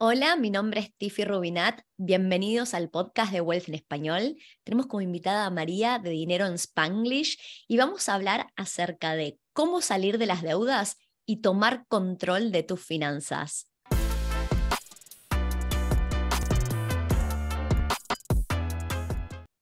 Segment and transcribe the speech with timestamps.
[0.00, 1.80] Hola, mi nombre es Tiffy Rubinat.
[1.96, 4.36] Bienvenidos al podcast de Wealth en Español.
[4.62, 9.40] Tenemos como invitada a María de Dinero en Spanglish y vamos a hablar acerca de
[9.52, 13.72] cómo salir de las deudas y tomar control de tus finanzas.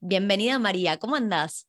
[0.00, 1.66] Bienvenida María, ¿cómo andás?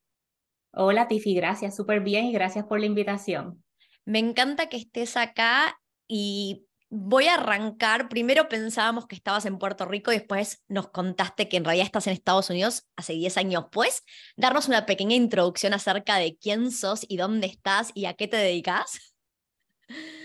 [0.74, 3.64] Hola Tiffy, gracias, súper bien y gracias por la invitación.
[4.04, 8.08] Me encanta que estés acá y Voy a arrancar.
[8.08, 12.08] Primero pensábamos que estabas en Puerto Rico y después nos contaste que en realidad estás
[12.08, 13.66] en Estados Unidos hace 10 años.
[13.72, 14.04] ¿Puedes
[14.38, 18.38] darnos una pequeña introducción acerca de quién sos y dónde estás y a qué te
[18.38, 19.14] dedicas?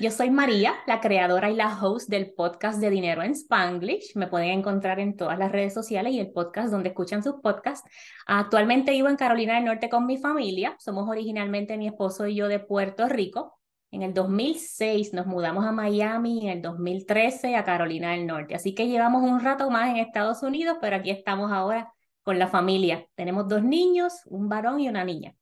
[0.00, 4.16] Yo soy María, la creadora y la host del podcast de Dinero en Spanglish.
[4.16, 7.88] Me pueden encontrar en todas las redes sociales y el podcast donde escuchan sus podcasts.
[8.26, 10.76] Actualmente vivo en Carolina del Norte con mi familia.
[10.78, 13.58] Somos originalmente mi esposo y yo de Puerto Rico.
[13.92, 18.54] En el 2006 nos mudamos a Miami, en el 2013 a Carolina del Norte.
[18.54, 22.48] Así que llevamos un rato más en Estados Unidos, pero aquí estamos ahora con la
[22.48, 23.06] familia.
[23.14, 25.36] Tenemos dos niños, un varón y una niña.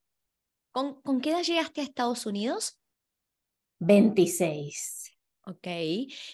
[0.73, 2.77] ¿Con, ¿con qué edad llegaste a Estados Unidos?
[3.79, 5.17] 26.
[5.47, 5.69] Ok.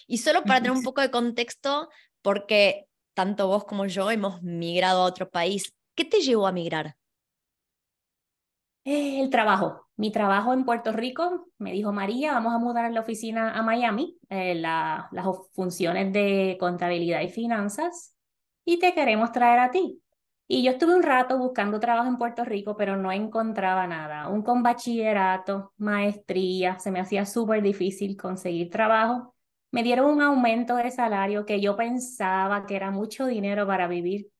[0.07, 1.87] Y solo para tener un poco de contexto,
[2.23, 6.97] porque tanto vos como yo hemos migrado a otro país, ¿qué te llevó a migrar?
[8.95, 9.87] El trabajo.
[9.97, 14.17] Mi trabajo en Puerto Rico, me dijo María, vamos a mudar la oficina a Miami,
[14.29, 15.07] eh, las
[15.53, 18.15] funciones de contabilidad y finanzas,
[18.63, 20.01] y te queremos traer a ti.
[20.47, 24.29] Y yo estuve un rato buscando trabajo en Puerto Rico, pero no encontraba nada.
[24.29, 29.35] Un con bachillerato, maestría, se me hacía súper difícil conseguir trabajo.
[29.71, 34.31] Me dieron un aumento de salario que yo pensaba que era mucho dinero para vivir.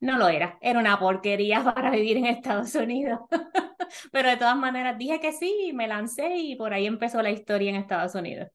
[0.00, 3.20] No lo era, era una porquería para vivir en Estados Unidos.
[4.12, 7.70] Pero de todas maneras dije que sí, me lancé y por ahí empezó la historia
[7.70, 8.48] en Estados Unidos.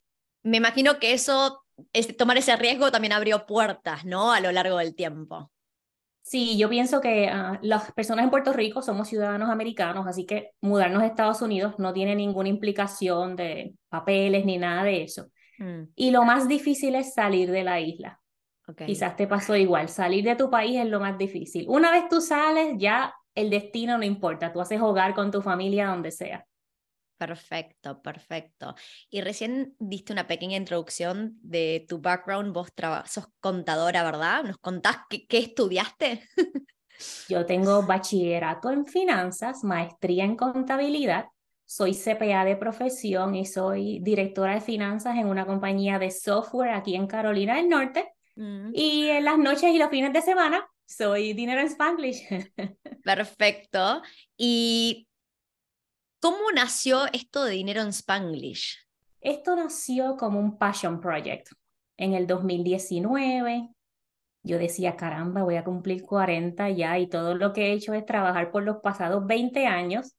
[0.43, 1.63] Me imagino que eso,
[2.17, 4.31] tomar ese riesgo también abrió puertas, ¿no?
[4.31, 5.51] A lo largo del tiempo.
[6.21, 10.51] Sí, yo pienso que ah, las personas en Puerto Rico somos ciudadanos americanos, así que
[10.61, 15.31] mudarnos a Estados Unidos no tiene ninguna implicación de papeles ni nada de eso.
[15.57, 15.85] Mm.
[15.95, 18.19] Y lo más difícil es salir de la isla.
[18.75, 21.66] Quizás te pasó igual, salir de tu país es lo más difícil.
[21.68, 25.88] Una vez tú sales, ya el destino no importa, tú haces hogar con tu familia
[25.88, 26.46] donde sea.
[27.18, 28.75] Perfecto, perfecto.
[29.09, 32.72] Y recién diste una pequeña introducción de tu background, vos
[33.06, 34.44] sos contadora, ¿verdad?
[34.44, 36.24] ¿Nos contás qué, qué estudiaste?
[37.28, 41.25] Yo tengo bachillerato en finanzas, maestría en contabilidad,
[41.72, 46.96] soy CPA de profesión y soy directora de finanzas en una compañía de software aquí
[46.96, 48.12] en Carolina del Norte.
[48.39, 48.72] Mm.
[48.73, 52.25] Y en las noches y los fines de semana soy dinero en Spanglish.
[53.03, 54.01] Perfecto.
[54.38, 55.09] ¿Y
[56.22, 58.78] cómo nació esto de dinero en Spanglish?
[59.19, 61.49] Esto nació como un passion project.
[61.97, 63.67] En el 2019,
[64.44, 68.05] yo decía, caramba, voy a cumplir 40 ya y todo lo que he hecho es
[68.05, 70.16] trabajar por los pasados 20 años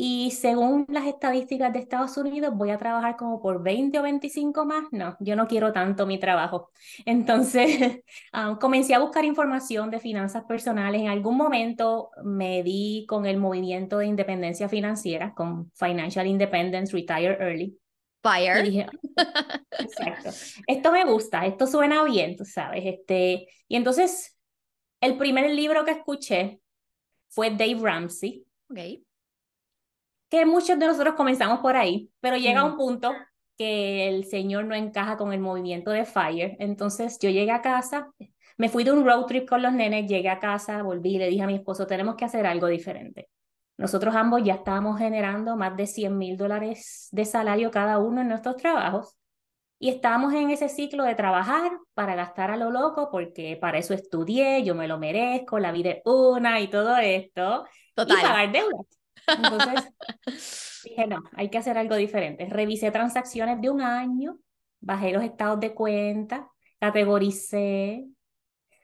[0.00, 4.64] y según las estadísticas de Estados Unidos, voy a trabajar como por 20 o 25
[4.64, 4.84] más.
[4.92, 6.70] No, yo no quiero tanto mi trabajo.
[7.04, 11.00] Entonces, ah, comencé a buscar información de finanzas personales.
[11.00, 17.36] En algún momento me di con el movimiento de independencia financiera, con Financial Independence Retire
[17.40, 17.76] Early.
[18.22, 18.62] Fire.
[18.62, 18.86] Dije,
[19.80, 20.30] exacto.
[20.68, 22.84] Esto me gusta, esto suena bien, tú sabes.
[22.86, 24.38] Este, y entonces,
[25.00, 26.60] el primer libro que escuché
[27.30, 28.44] fue Dave Ramsey.
[28.70, 29.07] Okay
[30.28, 33.12] que muchos de nosotros comenzamos por ahí, pero llega un punto
[33.56, 36.56] que el Señor no encaja con el movimiento de Fire.
[36.60, 38.12] Entonces yo llegué a casa,
[38.56, 41.28] me fui de un road trip con los nenes, llegué a casa, volví y le
[41.28, 43.28] dije a mi esposo, tenemos que hacer algo diferente.
[43.76, 48.28] Nosotros ambos ya estábamos generando más de 100 mil dólares de salario cada uno en
[48.28, 49.16] nuestros trabajos
[49.78, 53.94] y estábamos en ese ciclo de trabajar para gastar a lo loco, porque para eso
[53.94, 57.64] estudié, yo me lo merezco, la vida es una y todo esto,
[57.94, 58.18] Total.
[58.18, 58.97] y pagar deudas.
[59.28, 59.92] Entonces
[60.84, 62.46] dije, no, hay que hacer algo diferente.
[62.46, 64.38] Revisé transacciones de un año,
[64.80, 68.06] bajé los estados de cuenta, categoricé,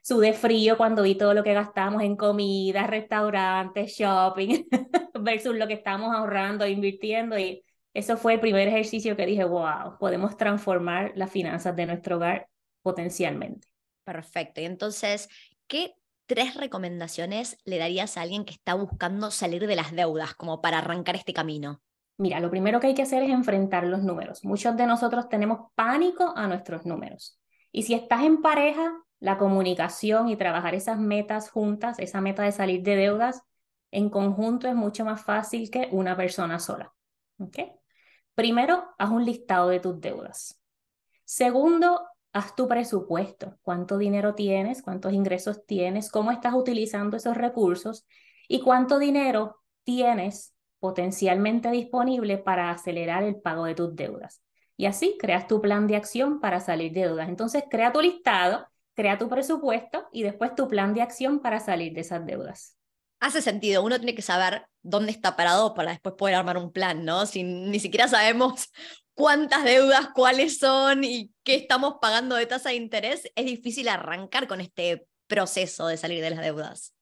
[0.02, 4.64] sudé frío cuando vi todo lo que gastamos en comida, restaurantes, shopping,
[5.20, 7.38] versus lo que estamos ahorrando, invirtiendo.
[7.38, 7.64] Y
[7.94, 12.48] eso fue el primer ejercicio que dije, wow, podemos transformar las finanzas de nuestro hogar
[12.82, 13.66] potencialmente.
[14.04, 14.60] Perfecto.
[14.60, 15.28] Y entonces,
[15.66, 15.94] ¿qué
[16.26, 20.78] tres recomendaciones le darías a alguien que está buscando salir de las deudas como para
[20.78, 21.80] arrancar este camino?
[22.16, 24.44] Mira, lo primero que hay que hacer es enfrentar los números.
[24.44, 27.40] Muchos de nosotros tenemos pánico a nuestros números.
[27.72, 32.52] Y si estás en pareja, la comunicación y trabajar esas metas juntas, esa meta de
[32.52, 33.42] salir de deudas
[33.90, 36.92] en conjunto es mucho más fácil que una persona sola.
[37.38, 37.72] ¿Okay?
[38.34, 40.60] Primero, haz un listado de tus deudas.
[41.24, 48.06] Segundo, haz tu presupuesto, cuánto dinero tienes, cuántos ingresos tienes, cómo estás utilizando esos recursos
[48.48, 54.42] y cuánto dinero tienes potencialmente disponible para acelerar el pago de tus deudas.
[54.76, 57.28] Y así creas tu plan de acción para salir de deudas.
[57.28, 61.94] Entonces, crea tu listado, crea tu presupuesto y después tu plan de acción para salir
[61.94, 62.76] de esas deudas.
[63.20, 67.04] Hace sentido, uno tiene que saber dónde está parado para después poder armar un plan,
[67.04, 67.26] ¿no?
[67.26, 68.70] Si ni siquiera sabemos
[69.14, 74.46] cuántas deudas, cuáles son y qué estamos pagando de tasa de interés, es difícil arrancar
[74.46, 76.94] con este proceso de salir de las deudas.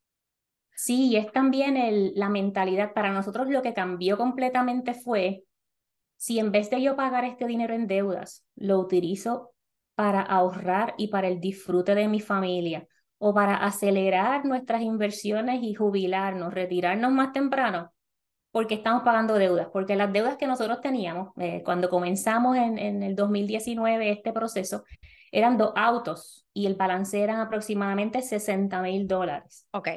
[0.75, 2.93] Sí, es también el, la mentalidad.
[2.93, 5.45] Para nosotros lo que cambió completamente fue,
[6.17, 9.53] si en vez de yo pagar este dinero en deudas, lo utilizo
[9.95, 12.87] para ahorrar y para el disfrute de mi familia
[13.25, 17.93] o para acelerar nuestras inversiones y jubilarnos, retirarnos más temprano,
[18.51, 23.05] porque estamos pagando deudas, porque las deudas que nosotros teníamos eh, cuando comenzamos en, en,
[23.05, 24.83] el 2019 este proceso
[25.31, 29.69] eran dos autos y el balance eran aproximadamente 60 mil dólares.
[29.71, 29.89] Ok.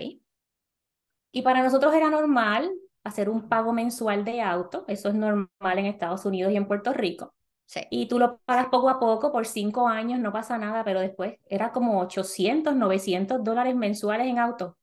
[1.31, 2.71] Y para nosotros era normal
[3.03, 5.49] hacer un pago mensual de auto, eso es normal
[5.79, 7.34] en Estados Unidos y en Puerto Rico.
[7.65, 7.81] Sí.
[7.89, 11.39] Y tú lo pagas poco a poco por cinco años, no pasa nada, pero después
[11.45, 14.77] era como 800, 900 dólares mensuales en auto.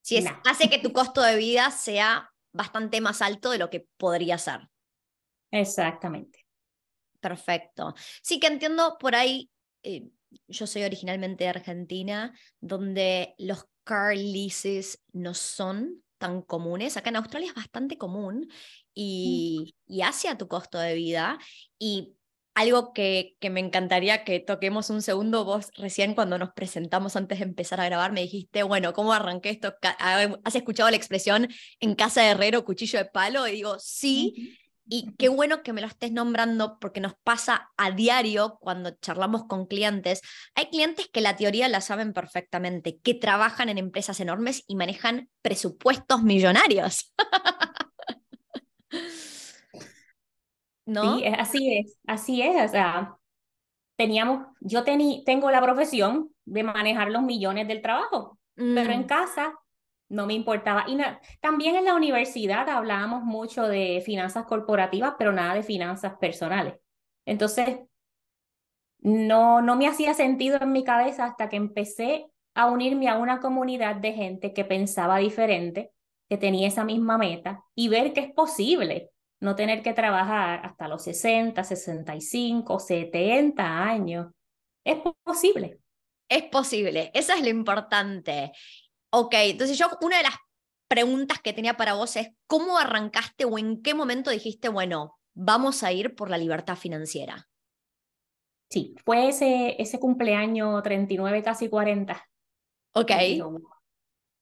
[0.00, 3.86] Sí, es, hace que tu costo de vida sea bastante más alto de lo que
[3.96, 4.68] podría ser.
[5.50, 6.46] Exactamente.
[7.20, 7.94] Perfecto.
[8.22, 9.50] Sí que entiendo por ahí,
[9.82, 10.08] eh,
[10.48, 16.96] yo soy originalmente de Argentina, donde los car leases no son tan comunes.
[16.96, 18.48] Acá en Australia es bastante común
[18.96, 21.38] y, y hace a tu costo de vida.
[21.78, 22.14] Y
[22.54, 27.38] algo que, que, me encantaría que toquemos un segundo, vos recién cuando nos presentamos antes
[27.38, 29.74] de empezar a grabar me dijiste, bueno, ¿cómo arranqué esto?
[30.42, 31.48] ¿Has escuchado la expresión
[31.80, 33.46] en casa de herrero, cuchillo de palo?
[33.46, 34.58] Y digo, sí,
[34.88, 39.44] y qué bueno que me lo estés nombrando porque nos pasa a diario cuando charlamos
[39.46, 40.22] con clientes.
[40.54, 45.28] Hay clientes que la teoría la saben perfectamente, que trabajan en empresas enormes y manejan
[45.42, 47.12] presupuestos millonarios.
[50.86, 51.18] ¿no?
[51.18, 52.64] Sí, así es, así es.
[52.64, 53.16] O sea,
[53.96, 59.06] teníamos, yo tení, tengo la profesión de manejar los millones del trabajo, pero en mm.
[59.06, 59.52] casa
[60.08, 60.84] no me importaba.
[60.88, 60.96] Y
[61.40, 66.74] también en la universidad hablábamos mucho de finanzas corporativas, pero nada de finanzas personales.
[67.26, 67.80] Entonces,
[69.00, 73.40] no, no me hacía sentido en mi cabeza hasta que empecé a unirme a una
[73.40, 75.92] comunidad de gente que pensaba diferente,
[76.28, 79.10] que tenía esa misma meta y ver que es posible
[79.40, 84.32] no tener que trabajar hasta los 60, 65, 70 años.
[84.84, 85.80] Es posible.
[86.28, 88.52] Es posible, eso es lo importante.
[89.10, 90.34] Ok, entonces yo una de las
[90.88, 95.82] preguntas que tenía para vos es, ¿cómo arrancaste o en qué momento dijiste, bueno, vamos
[95.82, 97.48] a ir por la libertad financiera?
[98.70, 102.28] Sí, fue ese, ese cumpleaños 39, casi 40.
[102.94, 103.12] Ok.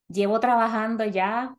[0.09, 1.57] Llevo trabajando ya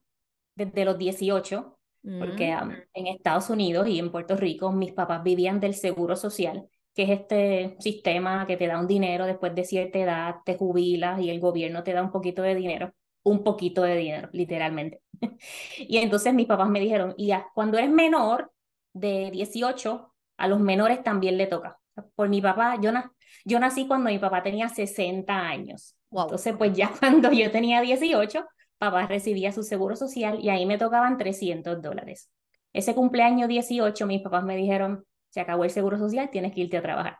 [0.55, 1.77] desde los 18
[2.19, 2.71] porque mm.
[2.93, 7.09] en Estados Unidos y en Puerto Rico mis papás vivían del seguro social, que es
[7.09, 11.39] este sistema que te da un dinero después de cierta edad, te jubilas y el
[11.39, 12.93] gobierno te da un poquito de dinero,
[13.23, 15.01] un poquito de dinero, literalmente.
[15.77, 18.51] y entonces mis papás me dijeron, y ya, cuando eres menor
[18.93, 21.79] de 18, a los menores también le toca.
[22.15, 22.91] Por mi papá, yo,
[23.45, 25.95] yo nací cuando mi papá tenía 60 años.
[26.11, 28.45] Entonces, pues ya cuando yo tenía 18,
[28.77, 32.29] papá recibía su seguro social y ahí me tocaban 300 dólares.
[32.73, 36.77] Ese cumpleaños 18, mis papás me dijeron, se acabó el seguro social, tienes que irte
[36.77, 37.19] a trabajar.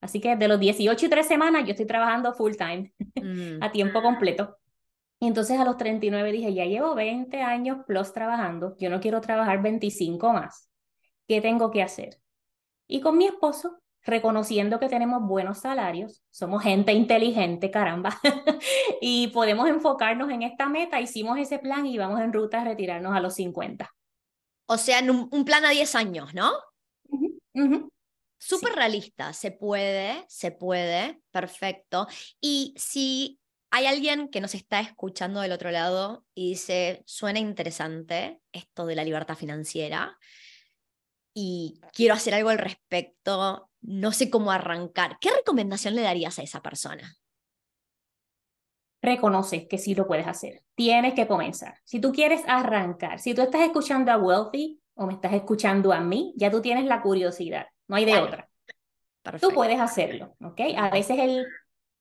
[0.00, 3.62] Así que de los 18 y 3 semanas yo estoy trabajando full time, mm.
[3.62, 4.56] a tiempo completo.
[5.20, 9.20] Y entonces a los 39 dije, ya llevo 20 años plus trabajando, yo no quiero
[9.20, 10.68] trabajar 25 más.
[11.26, 12.20] ¿Qué tengo que hacer?
[12.86, 18.18] Y con mi esposo reconociendo que tenemos buenos salarios, somos gente inteligente, caramba,
[19.00, 23.14] y podemos enfocarnos en esta meta, hicimos ese plan y vamos en ruta a retirarnos
[23.14, 23.90] a los 50.
[24.66, 26.52] O sea, un, plan a 10 años, ¿no?
[28.38, 32.06] Súper realista, se puede, se puede, perfecto.
[32.40, 33.40] Y si
[33.70, 38.94] hay alguien que nos está escuchando del otro lado y dice, suena interesante esto de
[38.94, 40.16] la libertad financiera
[41.34, 46.42] y quiero hacer algo al respecto, no sé cómo arrancar, ¿qué recomendación le darías a
[46.42, 47.16] esa persona?
[49.00, 50.62] Reconoce que sí lo puedes hacer.
[50.74, 51.76] Tienes que comenzar.
[51.84, 56.00] Si tú quieres arrancar, si tú estás escuchando a Wealthy o me estás escuchando a
[56.00, 58.48] mí, ya tú tienes la curiosidad, no hay de otra.
[59.40, 60.60] Tú puedes hacerlo, ¿ok?
[60.76, 61.46] A veces el,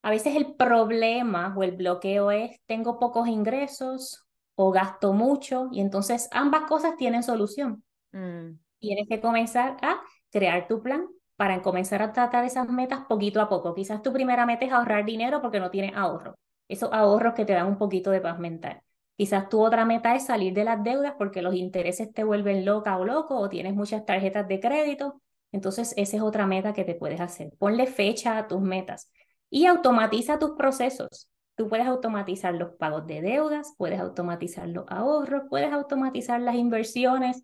[0.01, 5.81] a veces el problema o el bloqueo es tengo pocos ingresos o gasto mucho y
[5.81, 7.83] entonces ambas cosas tienen solución.
[8.11, 8.57] Mm.
[8.79, 11.07] Tienes que comenzar a crear tu plan,
[11.37, 13.73] para comenzar a tratar esas metas poquito a poco.
[13.75, 16.35] Quizás tu primera meta es ahorrar dinero porque no tienes ahorro.
[16.67, 18.81] Esos ahorros que te dan un poquito de paz mental.
[19.15, 22.97] Quizás tu otra meta es salir de las deudas porque los intereses te vuelven loca
[22.97, 25.21] o loco o tienes muchas tarjetas de crédito.
[25.51, 27.51] Entonces, esa es otra meta que te puedes hacer.
[27.57, 29.11] Ponle fecha a tus metas
[29.49, 31.29] y automatiza tus procesos.
[31.55, 37.43] Tú puedes automatizar los pagos de deudas, puedes automatizar los ahorros, puedes automatizar las inversiones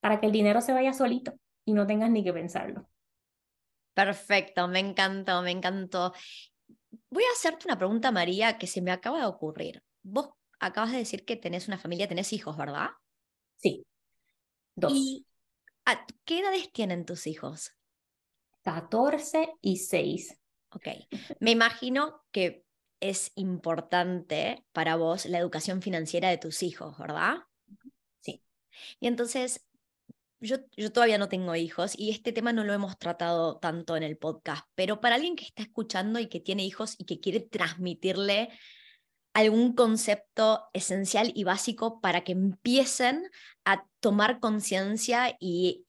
[0.00, 1.32] para que el dinero se vaya solito
[1.64, 2.86] y no tengas ni que pensarlo.
[4.04, 6.14] Perfecto, me encantó, me encantó.
[7.10, 9.82] Voy a hacerte una pregunta, María, que se me acaba de ocurrir.
[10.02, 12.88] Vos acabas de decir que tenés una familia, tenés hijos, ¿verdad?
[13.56, 13.84] Sí,
[14.74, 14.92] dos.
[14.94, 15.26] ¿Y
[15.84, 17.72] a qué edades tienen tus hijos?
[18.62, 20.38] 14 y 6.
[20.70, 20.88] Ok,
[21.40, 22.64] me imagino que
[23.00, 27.34] es importante para vos la educación financiera de tus hijos, ¿verdad?
[28.20, 28.42] Sí.
[28.98, 29.66] Y entonces,
[30.40, 34.16] yo, todavía no tengo hijos y este tema no lo hemos tratado tanto en el
[34.16, 38.48] podcast, pero para alguien que está escuchando y que tiene hijos y que quiere transmitirle
[39.34, 43.22] algún concepto esencial y básico para que empiecen
[43.64, 45.84] a tomar conciencia y,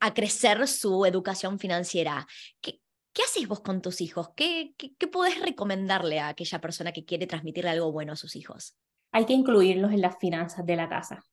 [0.00, 2.26] a crecer su educación financiera.
[2.60, 2.80] ¿Qué,
[3.12, 4.30] ¿Qué haces vos con tus hijos?
[4.34, 8.34] ¿Qué, qué, qué podés recomendarle a aquella persona que quiere transmitirle algo bueno a sus
[8.34, 8.76] hijos?
[9.12, 11.24] Hay que incluirlos en las finanzas de la casa.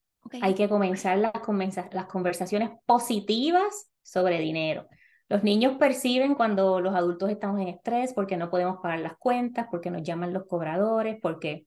[0.42, 1.34] Hay que comenzar las,
[2.08, 4.88] conversaciones positivas sobre dinero.
[5.28, 9.68] Los niños perciben cuando los adultos estamos en estrés porque no podemos pagar las cuentas,
[9.72, 11.66] porque nos llaman los cobradores, porque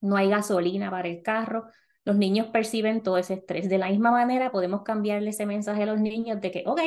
[0.00, 1.66] no hay gasolina para el carro.
[2.04, 3.68] Los niños perciben todo ese estrés.
[3.68, 6.80] De la misma manera, podemos cambiarle ese mensaje a los niños de que, ok,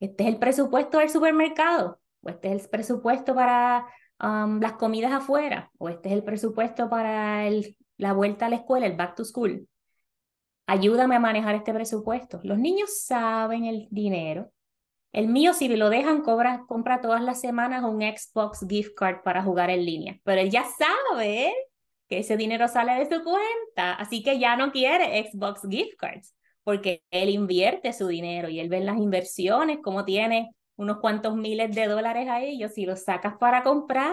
[0.00, 3.86] este es el presupuesto del supermercado, o este es el presupuesto para
[4.22, 7.48] um, las comidas afuera, o este es el presupuesto para
[7.96, 9.68] la vuelta a la escuela, el back to school
[10.68, 12.40] ayúdame a manejar este presupuesto.
[12.44, 14.52] Los niños saben el dinero.
[15.12, 19.42] El mío, si lo dejan, cobra, compra todas las semanas un Xbox gift card para
[19.42, 20.20] jugar en línea.
[20.24, 21.54] Pero él ya sabe
[22.06, 26.34] que ese dinero sale de su cuenta, así que ya no quiere Xbox gift cards,
[26.64, 31.74] porque él invierte su dinero y él ve las inversiones, como tiene unos cuantos miles
[31.74, 34.12] de dólares a ellos, si los sacas para comprar,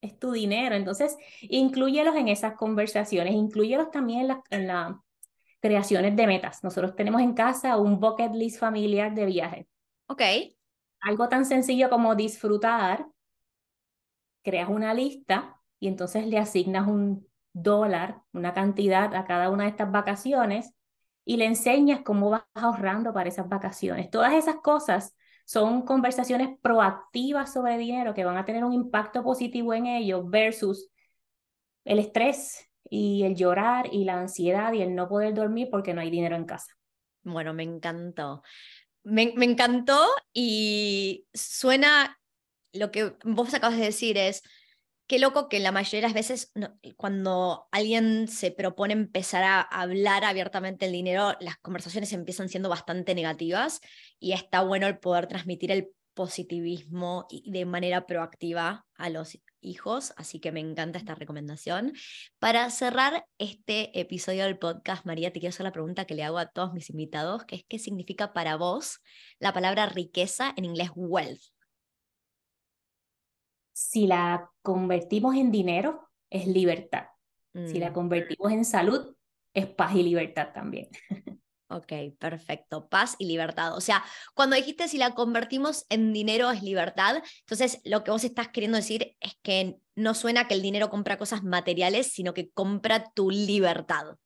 [0.00, 0.74] es tu dinero.
[0.74, 5.02] Entonces, incluyelos en esas conversaciones, incluyelos también en la, en la
[5.60, 6.62] creaciones de metas.
[6.62, 9.68] Nosotros tenemos en casa un bucket list familiar de viaje.
[10.06, 10.22] Ok.
[11.00, 13.06] Algo tan sencillo como disfrutar,
[14.42, 19.70] creas una lista y entonces le asignas un dólar, una cantidad a cada una de
[19.70, 20.74] estas vacaciones
[21.24, 24.10] y le enseñas cómo vas ahorrando para esas vacaciones.
[24.10, 29.74] Todas esas cosas son conversaciones proactivas sobre dinero que van a tener un impacto positivo
[29.74, 30.90] en ellos versus
[31.84, 36.00] el estrés y el llorar y la ansiedad y el no poder dormir porque no
[36.00, 36.74] hay dinero en casa.
[37.22, 38.42] Bueno, me encantó.
[39.04, 42.18] Me, me encantó y suena,
[42.72, 44.42] lo que vos acabas de decir es,
[45.06, 46.52] qué loco que la mayoría de las veces
[46.96, 53.14] cuando alguien se propone empezar a hablar abiertamente el dinero, las conversaciones empiezan siendo bastante
[53.14, 53.80] negativas
[54.18, 60.14] y está bueno el poder transmitir el positivismo y de manera proactiva a los hijos,
[60.16, 61.92] así que me encanta esta recomendación.
[62.38, 66.38] Para cerrar este episodio del podcast, María, te quiero hacer la pregunta que le hago
[66.38, 69.00] a todos mis invitados, que es ¿qué significa para vos
[69.38, 71.42] la palabra riqueza en inglés wealth?
[73.72, 77.06] Si la convertimos en dinero, es libertad.
[77.52, 77.94] Si la mm.
[77.94, 79.14] convertimos en salud,
[79.54, 80.88] es paz y libertad también.
[81.68, 82.88] Ok, perfecto.
[82.88, 83.76] Paz y libertad.
[83.76, 84.04] O sea,
[84.34, 88.76] cuando dijiste si la convertimos en dinero es libertad, entonces lo que vos estás queriendo
[88.76, 93.30] decir es que no suena que el dinero compra cosas materiales, sino que compra tu
[93.30, 94.16] libertad.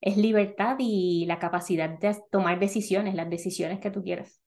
[0.00, 4.42] Es libertad y la capacidad de tomar decisiones, las decisiones que tú quieras.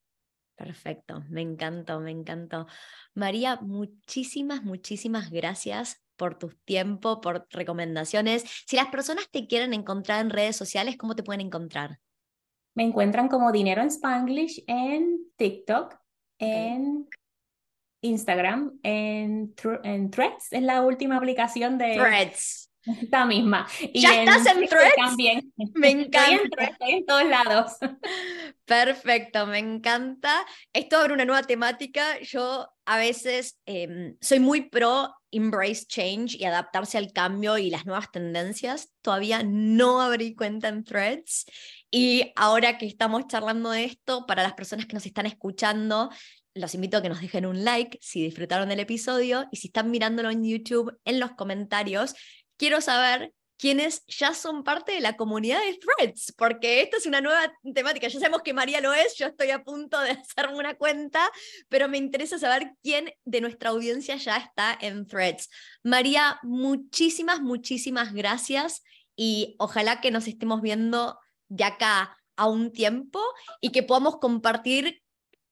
[0.55, 2.67] Perfecto, me encantó, me encantó.
[3.13, 8.43] María, muchísimas, muchísimas gracias por tu tiempo, por recomendaciones.
[8.65, 11.99] Si las personas te quieren encontrar en redes sociales, ¿cómo te pueden encontrar?
[12.75, 15.95] Me encuentran como Dinero en Spanglish en TikTok,
[16.39, 17.07] en
[18.01, 21.95] Instagram, en, en Threads, es la última aplicación de...
[21.95, 22.67] Threads.
[23.01, 23.67] Esta misma.
[23.93, 24.95] ¿Ya estás en Threads?
[24.95, 25.53] También.
[25.73, 26.63] Me encanta.
[26.63, 27.73] Estoy en, todos lados.
[28.65, 30.45] Perfecto, me encanta.
[30.71, 32.19] Esto abre una nueva temática.
[32.21, 37.85] Yo a veces em, soy muy pro embrace change y adaptarse al cambio y las
[37.85, 38.89] nuevas tendencias.
[39.01, 41.45] Todavía no abrí cuenta en Threads.
[41.91, 46.09] Y ahora que estamos charlando de esto, para las personas que nos están escuchando,
[46.53, 49.91] los invito a que nos dejen un like si disfrutaron del episodio y si están
[49.91, 52.15] mirándolo en YouTube, en los comentarios
[52.57, 57.21] Quiero saber quienes ya son parte de la comunidad de Threads, porque esta es una
[57.21, 58.07] nueva temática.
[58.07, 61.31] Ya sabemos que María lo es, yo estoy a punto de hacerme una cuenta,
[61.67, 65.49] pero me interesa saber quién de nuestra audiencia ya está en Threads.
[65.83, 68.83] María, muchísimas, muchísimas gracias
[69.15, 73.19] y ojalá que nos estemos viendo de acá a un tiempo
[73.59, 75.01] y que podamos compartir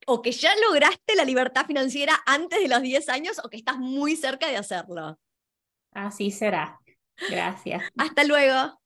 [0.06, 3.80] o que ya lograste la libertad financiera antes de los 10 años o que estás
[3.80, 5.20] muy cerca de hacerlo.
[5.92, 6.80] Así será.
[7.30, 7.84] Gracias.
[7.98, 8.80] Hasta luego.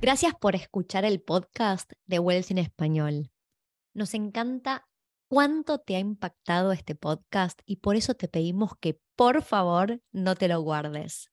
[0.00, 3.30] Gracias por escuchar el podcast de Wells en Español.
[3.94, 4.86] Nos encanta
[5.28, 10.34] cuánto te ha impactado este podcast y por eso te pedimos que por favor no
[10.36, 11.30] te lo guardes.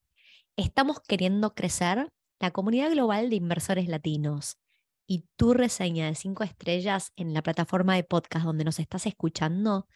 [0.56, 4.58] Estamos queriendo crecer la comunidad global de inversores latinos
[5.06, 9.86] y tu reseña de cinco estrellas en la plataforma de podcast donde nos estás escuchando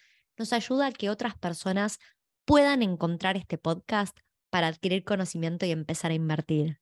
[0.41, 1.99] nos ayuda a que otras personas
[2.47, 4.19] puedan encontrar este podcast
[4.51, 6.81] para adquirir conocimiento y empezar a invertir.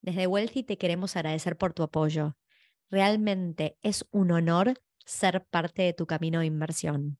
[0.00, 2.36] Desde Wealthy te queremos agradecer por tu apoyo.
[2.90, 7.18] Realmente es un honor ser parte de tu camino de inversión.